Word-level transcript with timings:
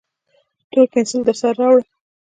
تور 0.71 0.85
پینسیل 0.91 1.21
درسره 1.27 1.51
راوړه 1.59 1.83